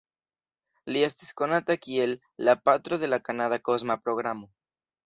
Li 0.95 1.03
estis 1.07 1.29
konata 1.41 1.77
kiel 1.83 2.17
la 2.49 2.59
"Patro 2.69 3.01
de 3.05 3.13
la 3.17 3.25
Kanada 3.31 3.65
Kosma 3.71 4.03
Programo". 4.07 4.53